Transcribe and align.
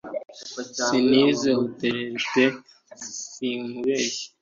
Sinize 0.83 1.49
hotelerie 1.59 2.45
pe 2.97 2.97
sinkubeshye 3.31 4.25